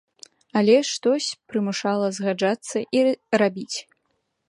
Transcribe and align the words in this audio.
Але 0.61 0.77
штось 0.91 1.27
прымушала 1.53 2.07
згаджацца 2.19 2.77
і 2.99 3.07
рабіць. 3.45 3.77